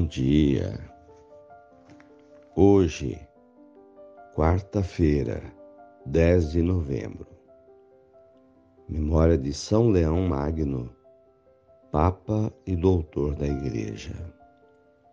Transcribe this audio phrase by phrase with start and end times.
[0.00, 0.72] dia.
[2.56, 3.20] Hoje,
[4.34, 5.42] quarta-feira,
[6.06, 7.26] 10 de novembro.
[8.88, 10.90] Memória de São Leão Magno,
[11.90, 14.14] Papa e Doutor da Igreja.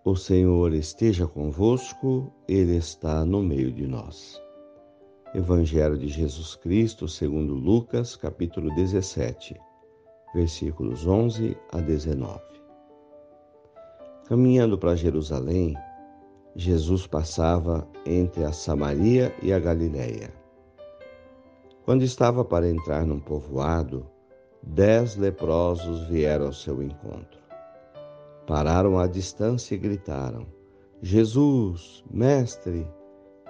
[0.06, 4.42] O Senhor esteja convosco, Ele está no meio de nós.
[5.36, 9.60] Evangelho de Jesus Cristo, segundo Lucas, capítulo 17,
[10.34, 12.59] versículos 11 a 19.
[14.30, 15.76] Caminhando para Jerusalém,
[16.56, 20.32] Jesus passava entre a Samaria e a Galiléia.
[21.84, 24.06] Quando estava para entrar num povoado,
[24.62, 27.40] dez leprosos vieram ao seu encontro.
[28.46, 30.46] Pararam à distância e gritaram:
[31.02, 32.88] Jesus, Mestre,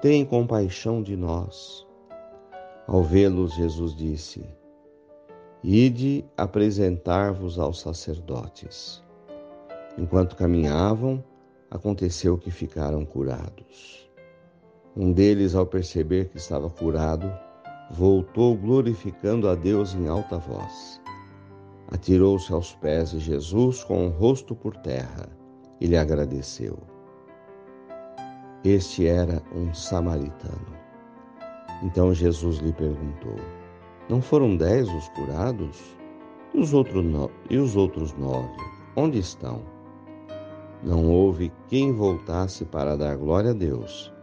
[0.01, 1.85] tem compaixão de nós.
[2.87, 4.47] Ao vê-los, Jesus disse:
[5.61, 9.03] Ide apresentar-vos aos sacerdotes.
[9.97, 11.23] Enquanto caminhavam,
[11.69, 14.09] aconteceu que ficaram curados.
[14.95, 17.31] Um deles, ao perceber que estava curado,
[17.91, 21.01] voltou glorificando a Deus em alta voz.
[21.91, 25.27] Atirou-se aos pés de Jesus com o rosto por terra
[25.81, 26.77] e lhe agradeceu.
[28.63, 30.77] Este era um samaritano.
[31.81, 33.35] Então Jesus lhe perguntou:
[34.09, 35.97] Não foram dez os curados?
[36.53, 37.31] E os outros, no...
[37.49, 38.57] e os outros nove,
[38.95, 39.63] onde estão?
[40.81, 44.13] Não houve quem voltasse para dar glória a Deus,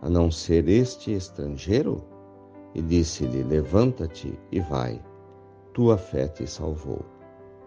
[0.00, 2.02] a não ser este estrangeiro?
[2.74, 5.02] E disse-lhe: Levanta-te e vai,
[5.74, 7.04] tua fé te salvou.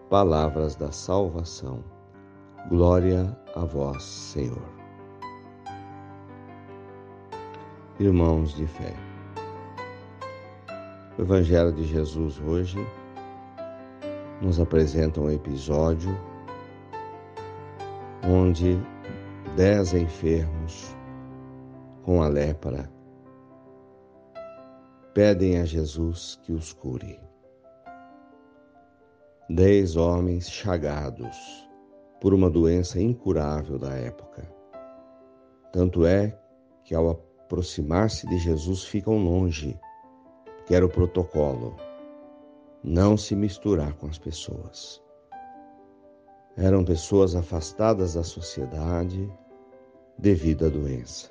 [0.08, 1.84] Palavras da salvação.
[2.68, 4.62] Glória a vós, Senhor.
[8.00, 8.94] Irmãos de fé,
[11.16, 12.78] o Evangelho de Jesus hoje
[14.40, 16.10] nos apresenta um episódio
[18.24, 18.78] onde
[19.56, 20.96] dez enfermos
[22.02, 22.90] com a lepra
[25.14, 27.18] pedem a Jesus que os cure.
[29.48, 31.36] Dez homens chagados
[32.20, 34.48] por uma doença incurável da época.
[35.72, 36.38] Tanto é
[36.84, 39.78] que, ao aproximar-se de Jesus, ficam longe,
[40.66, 41.74] que era o protocolo,
[42.82, 45.02] não se misturar com as pessoas.
[46.56, 49.32] Eram pessoas afastadas da sociedade
[50.18, 51.30] devido à doença.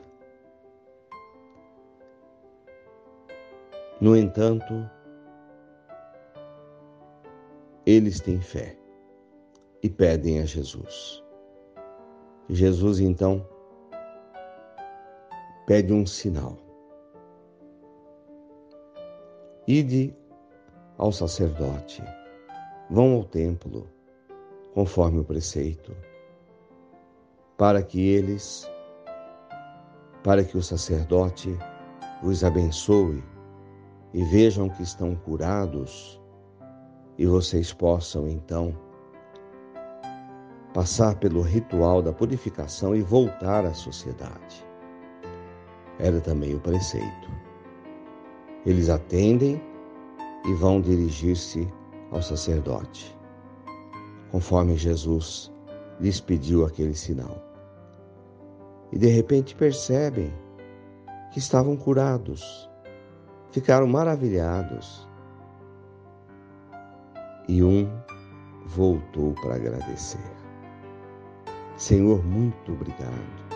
[4.01, 4.89] No entanto,
[7.85, 8.77] eles têm fé
[9.83, 11.23] e pedem a Jesus.
[12.47, 13.45] Jesus então
[15.67, 16.57] pede um sinal.
[19.67, 20.15] Ide
[20.97, 22.01] ao sacerdote,
[22.89, 23.87] vão ao templo
[24.73, 25.95] conforme o preceito,
[27.57, 28.69] para que eles,
[30.23, 31.57] para que o sacerdote
[32.23, 33.23] os abençoe
[34.13, 36.21] e vejam que estão curados
[37.17, 38.75] e vocês possam então
[40.73, 44.65] passar pelo ritual da purificação e voltar à sociedade.
[45.97, 47.29] Era também o preceito.
[48.65, 49.61] Eles atendem
[50.45, 51.67] e vão dirigir-se
[52.11, 53.18] ao sacerdote
[54.31, 55.51] conforme Jesus
[55.99, 57.43] lhes pediu aquele sinal.
[58.91, 60.33] E de repente percebem
[61.31, 62.69] que estavam curados,
[63.51, 65.07] ficaram maravilhados.
[67.47, 67.89] E um
[68.65, 70.19] voltou para agradecer.
[71.77, 73.49] Senhor, muito obrigado.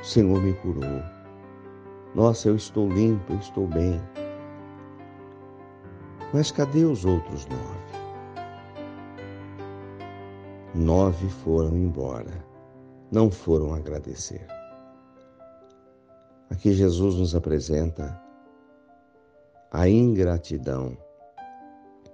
[0.00, 1.02] O Senhor me curou.
[2.14, 4.00] Nossa, eu estou limpo, eu estou bem.
[6.32, 7.97] Mas cadê os outros nove?
[10.74, 12.44] Nove foram embora,
[13.10, 14.46] não foram agradecer.
[16.50, 18.20] Aqui Jesus nos apresenta
[19.70, 20.96] a ingratidão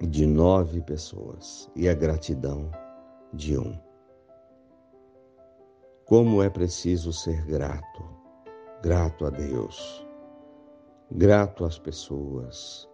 [0.00, 2.70] de nove pessoas e a gratidão
[3.32, 3.78] de um.
[6.04, 8.04] Como é preciso ser grato,
[8.82, 10.06] grato a Deus,
[11.10, 12.88] grato às pessoas,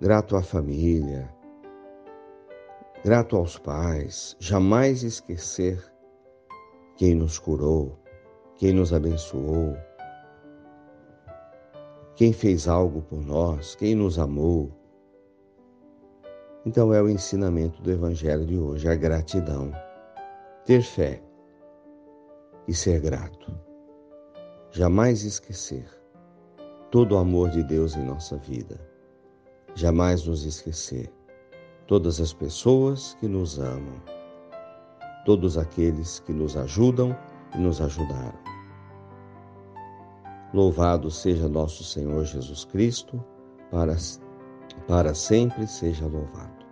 [0.00, 1.32] grato à família,
[3.04, 5.82] Grato aos pais, jamais esquecer
[6.96, 7.98] quem nos curou,
[8.54, 9.76] quem nos abençoou,
[12.14, 14.70] quem fez algo por nós, quem nos amou.
[16.64, 19.72] Então é o ensinamento do Evangelho de hoje, a gratidão.
[20.64, 21.20] Ter fé
[22.68, 23.52] e ser grato.
[24.70, 25.88] Jamais esquecer
[26.88, 28.80] todo o amor de Deus em nossa vida.
[29.74, 31.12] Jamais nos esquecer
[31.92, 34.00] todas as pessoas que nos amam,
[35.26, 37.14] todos aqueles que nos ajudam
[37.54, 38.38] e nos ajudaram.
[40.54, 43.22] Louvado seja nosso Senhor Jesus Cristo,
[43.70, 43.94] para,
[44.88, 46.64] para sempre seja louvado.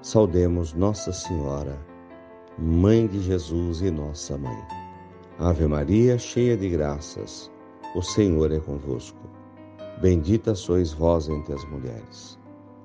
[0.00, 1.76] Saudemos Nossa Senhora,
[2.56, 4.64] Mãe de Jesus e nossa Mãe.
[5.40, 7.50] Ave Maria, cheia de graças,
[7.96, 9.28] o Senhor é convosco.
[10.00, 12.43] Bendita sois vós entre as mulheres.